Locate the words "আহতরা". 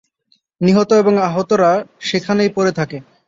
1.27-1.71